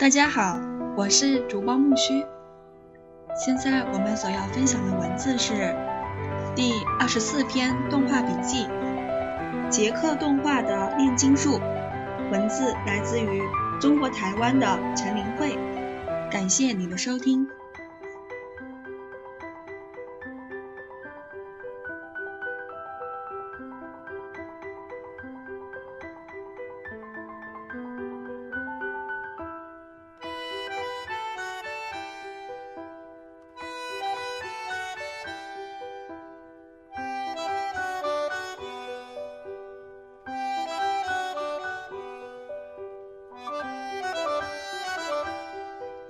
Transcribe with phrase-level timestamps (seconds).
[0.00, 0.58] 大家好，
[0.96, 2.24] 我是主播木须。
[3.36, 5.76] 现在我们所要分享的文字是
[6.56, 8.64] 第二十四篇动画笔记
[9.68, 11.58] 《捷克动画的炼金术》，
[12.32, 13.42] 文字来自于
[13.78, 15.58] 中国台湾的陈林慧。
[16.30, 17.46] 感谢你的收听。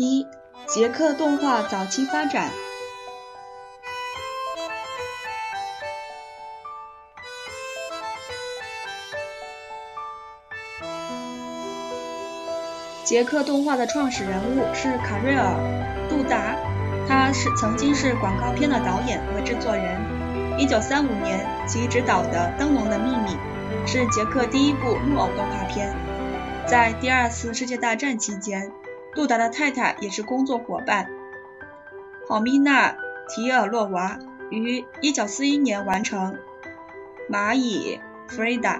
[0.02, 0.26] 一、
[0.66, 2.50] 捷克动画早期发展。
[13.04, 15.52] 捷克动画的创始人物是卡瑞尔·
[16.08, 16.56] 杜达，
[17.06, 20.00] 他是曾经是广告片的导演和制作人。
[20.56, 23.36] 1935年，其执导的《灯笼的秘密》
[23.86, 25.94] 是捷克第一部木偶动画片。
[26.66, 28.72] 在第二次世界大战期间，
[29.14, 31.10] 杜达的太太也是工作伙伴，
[32.28, 32.88] 郝米娜·
[33.28, 34.18] 提尔洛娃
[34.50, 36.36] 于1941年完成
[37.32, 38.78] 《蚂蚁弗瑞达》，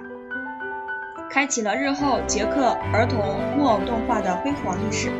[1.29, 3.19] 开启了日后捷克儿童
[3.57, 5.11] 木偶动画的辉煌历史。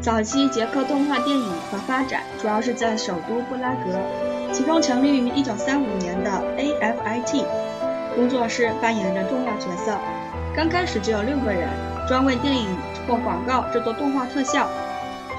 [0.00, 4.37] 早期捷克动画电影的发展主要是在首都布拉格。
[4.58, 7.44] 其中成立于1935年的 AFIT
[8.16, 9.96] 工作室扮演着重要角色。
[10.52, 11.68] 刚开始只有六个人，
[12.08, 12.66] 专为电影
[13.06, 14.68] 或广告制作动画特效。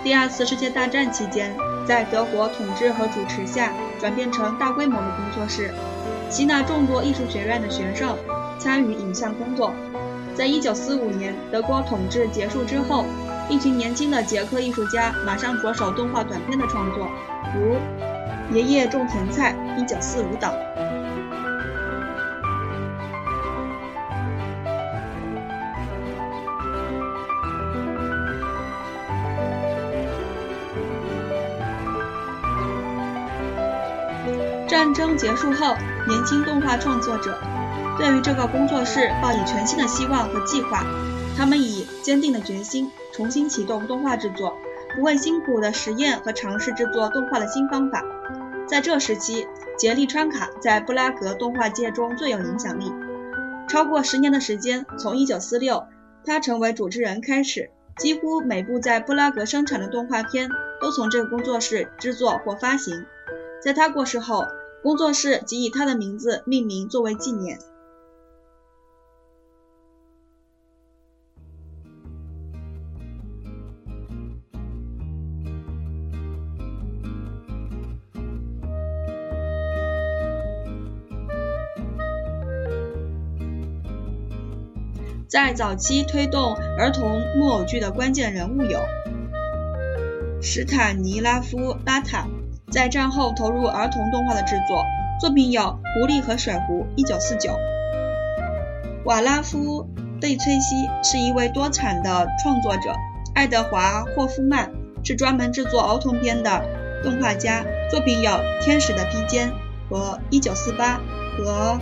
[0.06, 1.54] 第二次世界大战期间，
[1.86, 5.70] 在德国统治和主持下，转变成大规模的工作室，
[6.30, 8.16] 吸纳众多艺术学院的学生
[8.58, 9.74] 参与影像工作。
[10.34, 13.04] 在1945年德国统治结束之后，
[13.50, 17.06] 一群年轻的捷克艺术家马上着手动画短片的创作，
[17.54, 17.76] 如。
[18.52, 20.52] 爷爷种甜菜，一九四五等。
[34.68, 35.76] 战争结束后，
[36.08, 37.38] 年轻动画创作者
[37.98, 40.84] 对于这个工作室抱以全新的希望和计划。
[41.38, 44.58] 他们以坚定的决心重新启动动画制作，
[44.96, 48.04] 不畏辛苦的实验和尝试制作动画的新方法。
[48.70, 49.48] 在这时期，
[49.80, 52.94] 杰利川卡在布拉格动画界中最有影响力。
[53.68, 55.86] 超过十年的时间，从1946
[56.24, 63.06] 他成为主持人开始，几乎每部在布拉格生产的动画片都从这个工作室制作或发行。
[63.60, 64.46] 在他过世后，
[64.84, 67.58] 工作室即以他的名字命名作为纪念。
[85.30, 88.80] 在早期推动儿童木偶剧的关键人物有
[90.42, 92.26] 史坦尼拉夫·拉塔，
[92.72, 94.84] 在战后投入儿童动画的制作，
[95.22, 97.56] 作品有《狐狸和水壶》（1949）。
[99.06, 99.84] 瓦拉夫·
[100.20, 102.96] 贝崔西是一位多产的创作者。
[103.36, 104.72] 爱德华·霍夫曼
[105.04, 106.66] 是专门制作儿童片的
[107.04, 108.32] 动画家，作品有
[108.64, 109.52] 《天使的披肩》
[109.92, 110.98] 和1948
[111.38, 111.80] 和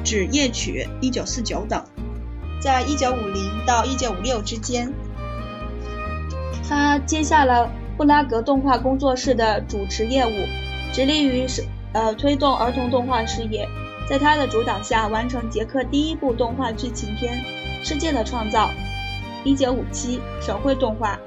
[0.04, 1.82] 《纸夜曲》（1949） 等。
[2.60, 4.92] 在一九五零到一九五六之间，
[6.68, 10.30] 他接下了布拉格动画工作室的主持业务，
[10.92, 13.68] 致力于是呃推动儿童动画事业。
[14.08, 17.44] 在他的主导下，完成杰克第一部动画剧情片
[17.86, 18.66] 《世界的创造》。
[19.44, 21.18] 一九五七，手绘动画。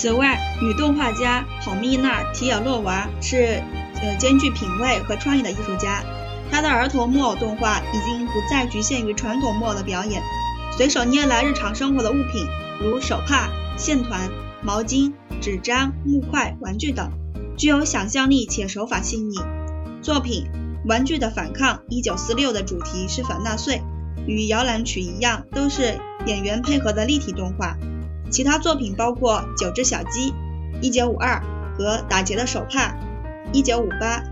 [0.00, 3.62] 此外，女动画家郝蜜娜·提尔洛娃是
[4.00, 6.02] 呃兼具品味和创意的艺术家。
[6.50, 10.22] 她的儿童木偶动画已经不再局限于传统木偶的表演，
[10.74, 12.46] 随手捏来日常生活的物品，
[12.80, 14.30] 如手帕、线团、
[14.62, 17.10] 毛巾、纸张、木块、玩具等，
[17.58, 19.36] 具有想象力且手法细腻。
[20.00, 20.46] 作品
[20.88, 23.82] 《玩具的反抗》（1946） 的主题是反纳粹，
[24.26, 27.76] 与摇篮曲一样，都是演员配合的立体动画。
[28.30, 30.32] 其他作品包括《九只小鸡》、
[30.80, 31.42] 1952
[31.76, 32.96] 和打劫的手帕
[33.52, 34.22] 1958、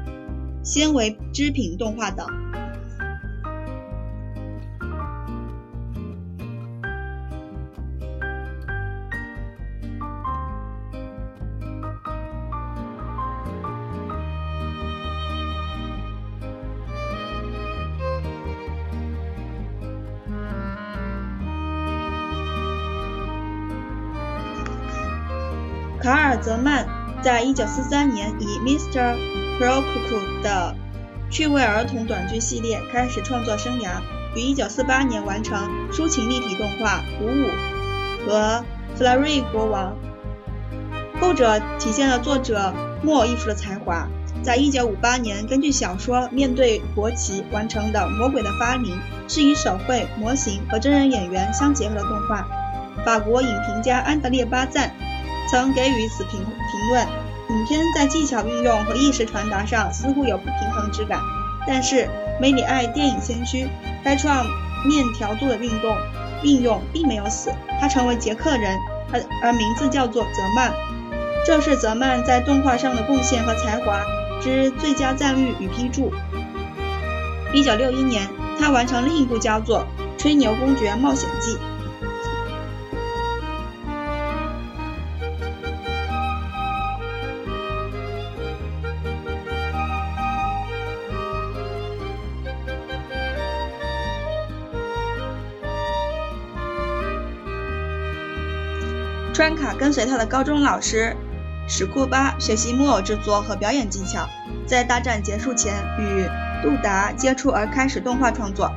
[0.62, 2.47] 纤维织品动画等。
[26.48, 26.88] 泽曼
[27.22, 29.18] 在1943年以 Mr.
[29.60, 30.74] Crocock 的
[31.30, 34.00] 趣味儿童短剧系列开始创作生涯，
[34.34, 37.50] 于1948年完成抒情立体动画《鼓舞》
[38.26, 38.64] 和
[38.96, 39.92] 《f l a r y 国王》，
[41.20, 42.72] 后者体现了作者
[43.02, 44.08] 木偶艺术的才华。
[44.42, 48.96] 在1958年，根据小说《面对国旗》完成的《魔鬼的发明》，
[49.28, 52.48] 是以手绘模型和真人演员相结合的动画。
[53.04, 54.94] 法国影评家安德烈·巴赞。
[55.50, 57.06] 曾给予此评评论，
[57.48, 61.18] 影片在技巧运用和意识传达上似乎有不平衡之感，
[61.66, 62.08] 但是
[62.40, 63.66] 梅里爱电影先驱
[64.04, 64.44] 开创
[64.86, 65.96] 面条做的运动
[66.42, 67.50] 运用并没有死，
[67.80, 68.78] 他成为捷克人，
[69.12, 70.72] 而而名字叫做泽曼，
[71.46, 74.02] 这是泽曼在动画上的贡献和才华
[74.42, 76.12] 之最佳赞誉与批注。
[77.52, 78.28] 一九六一年，
[78.60, 79.86] 他完成另一部佳作
[80.20, 81.54] 《吹牛公爵冒险记》。
[99.78, 101.16] 跟随他的高中老师
[101.68, 104.26] 史库巴学习木偶制作和表演技巧，
[104.66, 106.24] 在大战结束前与
[106.62, 108.72] 杜达接触而开始动画创作。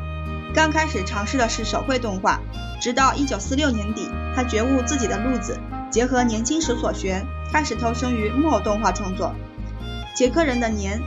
[0.53, 2.39] 刚开始尝试的是手绘动画，
[2.81, 5.57] 直到1946年底，他觉悟自己的路子，
[5.89, 9.33] 结合年轻时所学，开始投身于木偶动画创作。
[10.17, 10.99] 《捷克人的年》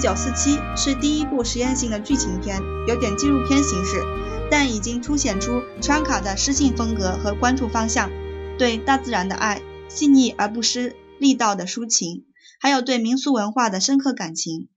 [0.00, 2.58] 1947是第一部实验性的剧情片，
[2.88, 4.02] 有点纪录片形式，
[4.50, 8.08] 但已经凸显出川卡的诗性风格和关注方向。
[8.62, 12.26] 对大自然的爱，细腻而不失力道的抒情，
[12.60, 14.68] 还有对民俗文化的深刻感情。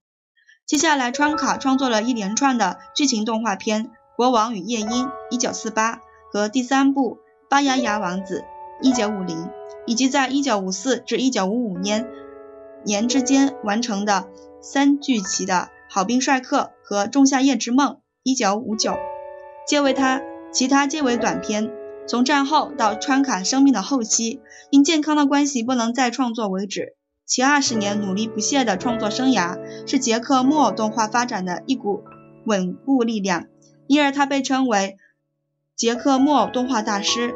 [0.65, 3.85] 接下来，川卡创作了一连串的剧情动画片
[4.17, 4.87] 《国王与夜莺》
[5.29, 5.99] （1948）
[6.33, 7.17] 和第三部
[7.47, 8.43] 《巴牙牙王子》
[8.91, 9.51] （1950），
[9.85, 12.07] 以及在1954至1955年
[12.83, 14.27] 年之间完成的
[14.63, 15.53] 三剧集的
[15.93, 17.99] 《好兵帅克》和《仲夏夜之梦》
[18.35, 18.97] （1959），
[19.67, 21.84] 皆为他，其他皆为短片。
[22.07, 26.95] 从战后到川卡生命的后期，因健康的关系不能再创作为止。
[27.25, 29.57] 其二十年努力不懈的创作生涯，
[29.87, 32.03] 是捷克木偶动画发展的一股
[32.45, 33.47] 稳固力量，
[33.87, 34.97] 因而他被称为
[35.75, 37.33] 捷克木偶动画大师。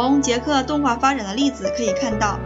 [0.00, 2.38] 从捷克动画发展的例子可以看到，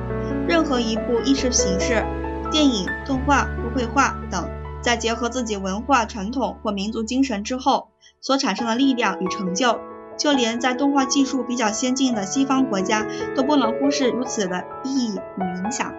[0.48, 2.02] 任何一部艺术形式，
[2.50, 4.48] 电影、动画或绘画等，
[4.80, 7.88] 在结合自己文化传统或民族精神之后
[8.22, 9.78] 所产生的力量与成就，
[10.16, 13.06] 就连在动画技术比较先进的西方国家
[13.36, 15.92] 都不能忽视如此的意义与影响。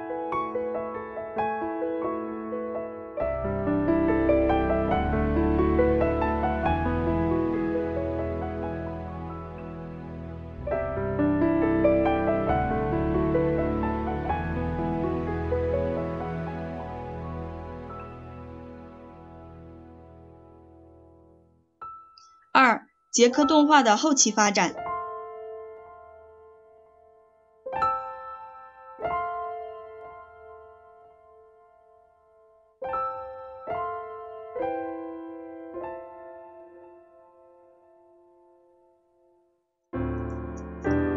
[23.14, 24.74] 捷克动画的后期发展。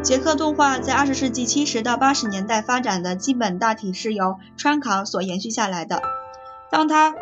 [0.03, 6.03] 捷克动画在二十世纪七十到八十年代发展的基本大体是由川卡所延续下来的。
[6.71, 7.15] 当他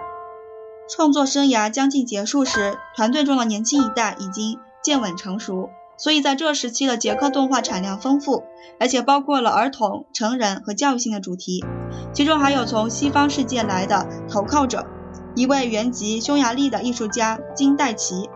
[0.90, 8.44] 创作生涯将近结束时，团队中的年轻一代已经渐稳成熟，所以在这时期的捷克动画产量丰富，
[8.78, 11.64] 而且包括了儿童、成人和教育性的主题，
[12.12, 14.86] 其中还有从西方世界来的投靠者，
[15.34, 18.28] 一位原籍匈牙利的艺术家金戴奇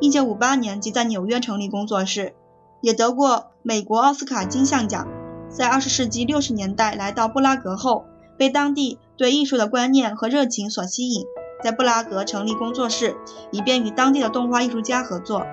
[0.00, 2.34] ，1958年即在纽约成立工作室，
[2.80, 5.06] 也得过美国奥斯卡金像奖，
[5.50, 8.06] 在20世纪60年代来到布拉格后，
[8.38, 11.22] 被当地对艺术的观念和热情所吸引。
[11.62, 13.14] 在布拉格成立工作室，
[13.52, 15.46] 以便与当地的动画艺术家合作。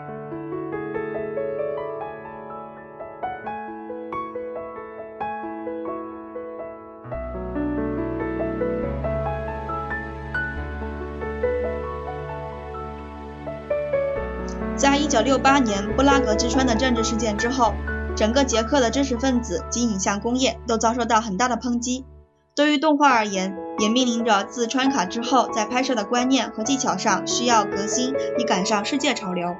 [14.75, 17.73] 在一九六八年布拉格之春的政治事件之后，
[18.15, 22.05] 整个捷克的知识分子及影像工业都遭受到很大的抨击。
[22.55, 29.55] 对于动画而言，也面临着自川卡之后，在拍摄的观念和技巧上需要革新，以赶上世界潮流。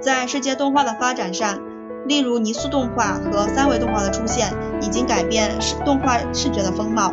[0.00, 1.60] 在世界动画的发展上，
[2.06, 7.12] 例如泥塑动画和三维动画的出现，已经改变视动画视觉的风貌。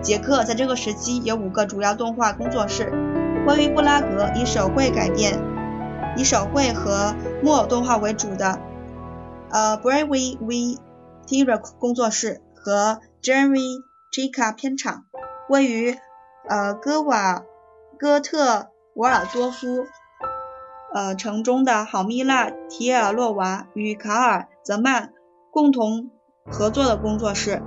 [0.00, 2.92] 捷克在这个时期有五个主要动画工作室，
[3.44, 5.38] 关于布拉格，以手绘改变、
[6.16, 8.60] 以手绘和木偶动画为主的
[9.50, 10.78] 呃 Bravey V
[11.26, 13.82] t i r a k 工作室和 Jerry
[14.12, 15.04] Chica 片场，
[15.48, 15.96] 位于
[16.48, 17.42] 呃戈瓦
[17.98, 19.86] 哥特沃尔多夫
[20.92, 25.12] 呃城中的好米拉提尔洛娃与卡尔泽曼
[25.50, 26.10] 共同
[26.50, 27.62] 合作的工作室。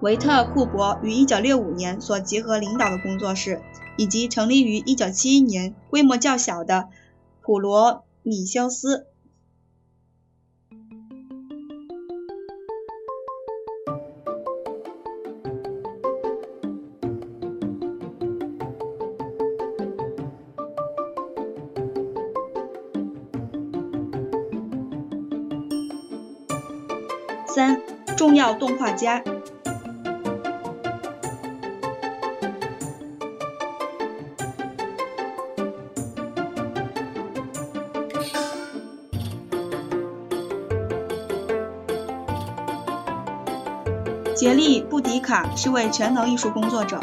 [0.00, 3.62] 维特库伯于1965年所结合领导的工作室，
[3.96, 6.88] 以及成立于1971年、规模较小的
[7.44, 9.06] 普罗米修斯。
[27.46, 27.82] 三、
[28.16, 29.33] 重要动画家。
[44.44, 47.00] 杰利·布迪卡是位全能艺术工作者，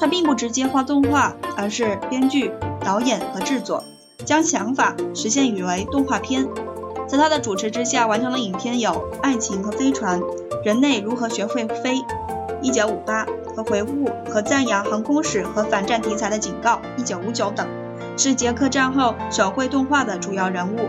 [0.00, 3.84] 他并不直接画动画，而是编剧、导演和制作，
[4.24, 6.48] 将想法实现语为动画片。
[7.06, 8.90] 在他的主持之下，完成的影片有
[9.20, 10.18] 《爱情和飞船》
[10.64, 11.96] 《人类如何学会飞》
[12.62, 17.68] 《一九五八》和回顾和赞扬航空史和反战题材的《警告》《一九五九》等，
[18.16, 20.88] 是捷克战后手绘动画的主要人物。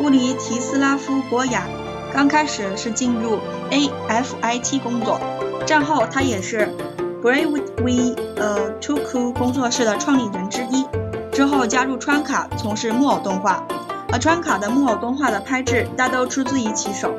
[0.00, 1.68] 乌里提斯拉夫·博雅
[2.12, 3.38] 刚开始是进入
[3.70, 5.20] AFIT 工作，
[5.66, 6.74] 战后他也是
[7.22, 10.86] Brave We 呃 t o k u 工作室的创立人之一。
[11.30, 13.66] 之后加入川卡从事木偶动画，
[14.10, 17.12] 而川卡的木偶动画的拍制大都出自于其手。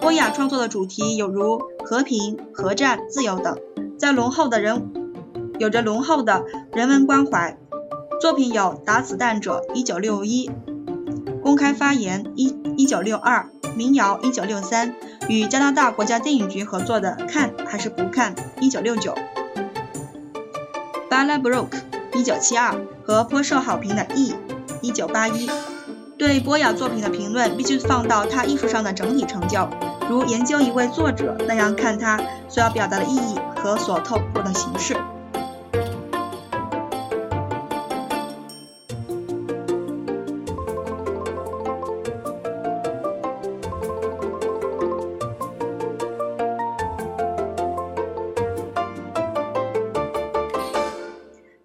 [0.00, 3.56] 波雅创作的主题有如和平、核战、自由等，
[3.96, 4.90] 在浓厚的人
[5.60, 7.56] 有着浓厚的人文关怀。
[8.20, 10.67] 作品有《打子弹者》（1961）。
[11.48, 14.94] 公开发言一一九六二，民谣一九六三，
[15.30, 19.14] 与加拿大国家电影局合作的看还是不看一九六九
[21.08, 21.78] ，Bala Broke
[22.12, 24.34] 一九七二和颇受好评的 E
[24.82, 25.48] 一九八一，
[26.18, 29.70] 对波雅作品的评论必须放到他艺术上的整体成就，
[30.10, 34.94] 如研究一位作者那样看他所要表达的意义和所透过的形式。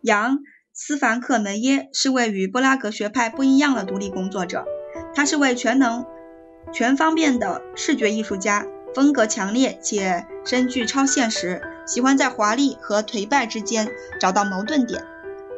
[0.04, 0.40] 杨·
[0.74, 4.66] 斯凡克梅耶是位与布拉格学派不一样的独立工作者，
[5.16, 6.06] 他是位全能、
[6.74, 13.88] 全方面的视觉艺术家，风格强烈且深具超现实，喜欢在华丽和颓败之间
[14.20, 15.06] 找到矛盾点。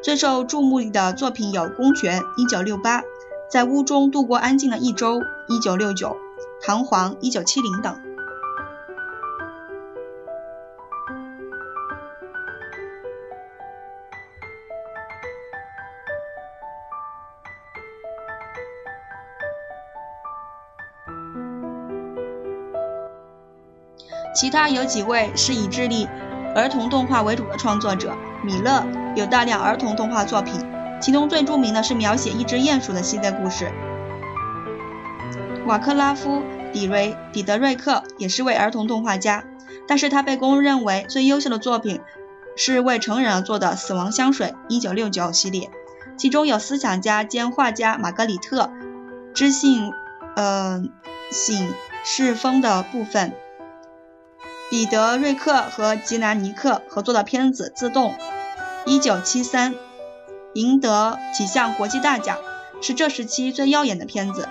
[0.04, 3.02] 最受注目的作品有《公爵》（1968）、
[3.50, 6.18] 在屋中度过安静的一周 （1969）、
[6.62, 8.00] 弹簧 （1970） 等。
[24.36, 26.08] 其他有几位是以智利
[26.54, 28.14] 儿童动画为主的创作者。
[28.44, 30.54] 米勒有大量儿童动画作品，
[31.02, 33.72] 其中最著名的是描写一只鼹鼠的系列故事。
[35.66, 36.40] 瓦克拉夫·
[36.72, 39.46] 比瑞彼得瑞克也是位儿童动画家，
[39.88, 42.02] 但是他被公认为最优秀的作品
[42.56, 45.72] 是为成人而做的《死亡香水》（1969） 系列，
[46.18, 48.70] 其中有思想家兼画家玛格里特
[49.34, 49.92] 知性
[50.36, 50.84] 呃
[51.32, 51.74] 醒
[52.04, 53.34] 世风的部分。
[54.70, 58.16] 彼得·瑞克和吉南尼克合作的片子《自动》
[59.02, 59.76] （1973）
[60.54, 62.40] 赢得几项国际大奖，
[62.82, 64.50] 是这时期最耀眼的片子。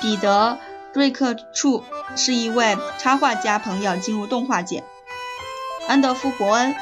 [0.00, 0.58] 彼得·
[0.94, 1.84] 瑞克处
[2.16, 4.82] 是一位插画家朋友进入动画界。
[5.86, 6.74] 安德夫·伯恩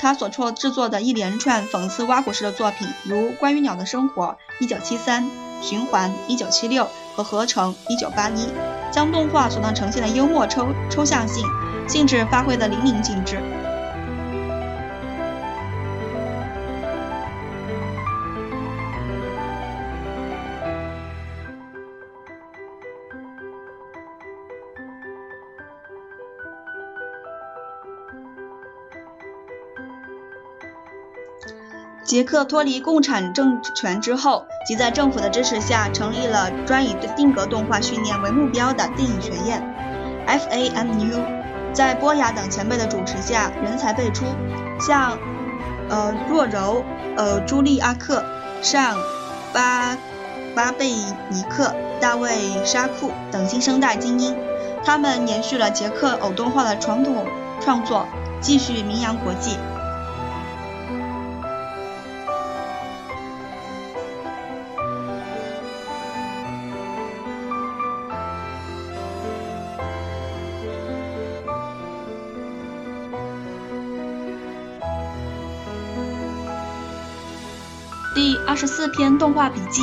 [0.00, 4.36] 他所创制作的一连串讽刺挖苦式的作品，如《关于鸟的生活》
[4.66, 4.98] （1973）、
[5.62, 8.48] 《循环》（1976） 和《合成》（1981），
[8.90, 11.44] 将动画所能呈现的幽默抽抽象性
[11.88, 13.59] 性质发挥得淋漓尽致。
[32.10, 39.62] 捷克脱离共产政权之后，即在政府的支持下，成立了专以定格动画训练为目标的电影学院
[40.26, 41.22] （FAMU）。
[41.72, 44.24] 在波雅等前辈的主持下，人才辈出，
[44.80, 45.16] 像
[45.88, 46.84] 呃若柔、
[47.16, 48.24] 呃朱莉阿克、
[48.60, 48.96] 尚
[49.52, 49.96] 巴
[50.56, 54.36] 巴贝尼克、大卫沙库等新生代精英。
[54.82, 57.24] 他们延续了捷克偶动画的传统
[57.60, 58.08] 创作，
[58.40, 59.52] 继续名扬国际。
[78.14, 79.82] 第二十四篇动画笔记，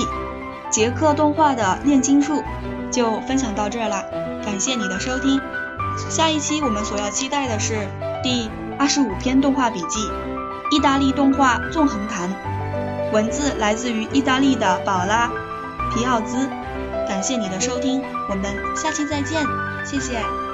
[0.69, 2.43] 捷克动画的炼金术
[2.91, 4.03] 就分享到这儿了，
[4.43, 5.41] 感谢你的收听。
[6.09, 7.87] 下一期我们所要期待的是
[8.21, 9.99] 第二十五篇动画笔记，
[10.71, 12.29] 意大利动画纵横谈，
[13.13, 15.31] 文字来自于意大利的宝拉
[15.93, 16.49] 皮奥兹。
[17.07, 19.41] 感谢你的收听，我们下期再见，
[19.85, 20.46] 谢谢。